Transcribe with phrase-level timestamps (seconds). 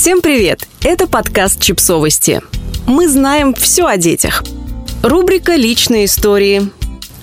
[0.00, 0.68] Всем привет!
[0.84, 2.40] Это подкаст «Чипсовости».
[2.86, 4.44] Мы знаем все о детях.
[5.02, 6.70] Рубрика «Личные истории».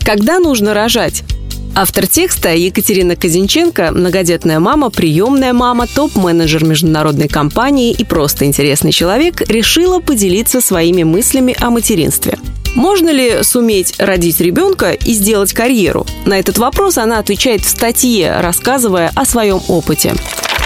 [0.04, 1.24] Когда нужно рожать?
[1.74, 9.40] Автор текста Екатерина Казинченко, многодетная мама, приемная мама, топ-менеджер международной компании и просто интересный человек,
[9.50, 12.38] решила поделиться своими мыслями о материнстве.
[12.76, 16.06] Можно ли суметь родить ребенка и сделать карьеру?
[16.26, 20.14] На этот вопрос она отвечает в статье, рассказывая о своем опыте.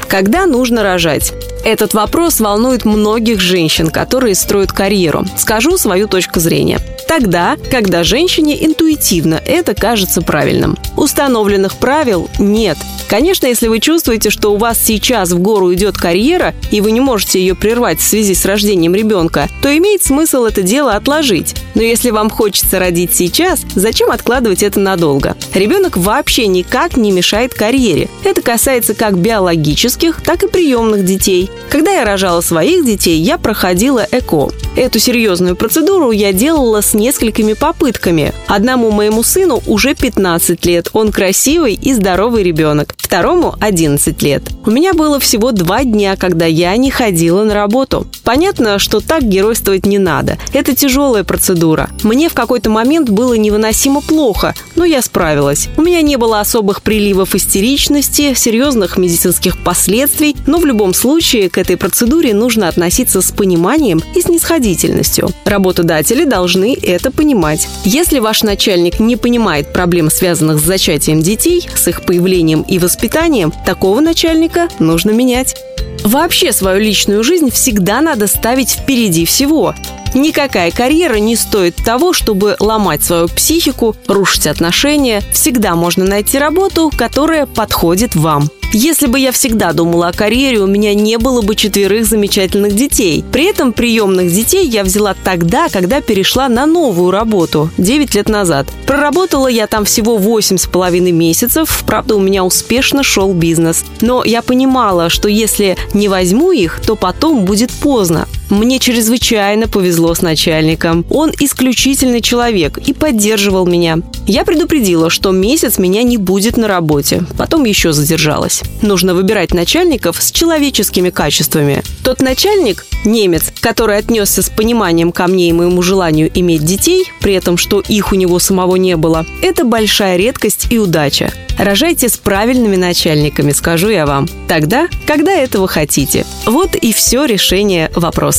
[0.08, 1.34] Когда нужно рожать?
[1.64, 5.26] Этот вопрос волнует многих женщин, которые строят карьеру.
[5.38, 6.80] Скажу свою точку зрения.
[7.10, 10.78] Тогда, когда женщине интуитивно это кажется правильным.
[10.96, 12.78] Установленных правил нет.
[13.10, 17.00] Конечно, если вы чувствуете, что у вас сейчас в гору идет карьера, и вы не
[17.00, 21.56] можете ее прервать в связи с рождением ребенка, то имеет смысл это дело отложить.
[21.74, 25.36] Но если вам хочется родить сейчас, зачем откладывать это надолго?
[25.56, 28.08] Ребенок вообще никак не мешает карьере.
[28.24, 31.50] Это касается как биологических, так и приемных детей.
[31.72, 34.50] Когда я рожала своих детей, я проходила ЭКО.
[34.76, 38.34] Эту серьезную процедуру я делала с несколькими попытками.
[38.48, 42.94] Одному моему сыну уже 15 лет, он красивый и здоровый ребенок.
[42.98, 44.44] Второму 11 лет.
[44.66, 48.06] У меня было всего два дня, когда я не ходила на работу.
[48.30, 50.38] Понятно, что так геройствовать не надо.
[50.54, 51.90] Это тяжелая процедура.
[52.04, 55.68] Мне в какой-то момент было невыносимо плохо, но я справилась.
[55.78, 61.58] У меня не было особых приливов истеричности, серьезных медицинских последствий, но в любом случае к
[61.58, 65.32] этой процедуре нужно относиться с пониманием и снисходительностью.
[65.46, 67.68] Работодатели должны это понимать.
[67.84, 73.52] Если ваш начальник не понимает проблем, связанных с зачатием детей, с их появлением и воспитанием,
[73.66, 75.56] такого начальника нужно менять.
[76.04, 79.76] Вообще свою личную жизнь всегда надо ставить впереди всего.
[80.16, 85.22] Никакая карьера не стоит того, чтобы ломать свою психику, рушить отношения.
[85.32, 88.50] Всегда можно найти работу, которая подходит вам.
[88.72, 93.26] Если бы я всегда думала о карьере, у меня не было бы четверых замечательных детей.
[93.32, 98.68] При этом приемных детей я взяла тогда, когда перешла на новую работу, 9 лет назад.
[98.86, 103.84] Проработала я там всего 8 с половиной месяцев, правда, у меня успешно шел бизнес.
[104.02, 108.28] Но я понимала, что если не возьму их, то потом будет поздно.
[108.50, 111.06] Мне чрезвычайно повезло с начальником.
[111.12, 114.00] Он исключительный человек и поддерживал меня.
[114.26, 117.24] Я предупредила, что месяц меня не будет на работе.
[117.38, 118.64] Потом еще задержалась.
[118.82, 121.84] Нужно выбирать начальников с человеческими качествами.
[122.04, 127.34] Тот начальник, немец, который отнесся с пониманием ко мне и моему желанию иметь детей, при
[127.34, 131.32] этом, что их у него самого не было, это большая редкость и удача.
[131.60, 134.30] Рожайте с правильными начальниками, скажу я вам.
[134.48, 136.26] Тогда, когда этого хотите.
[136.46, 138.39] Вот и все решение вопроса.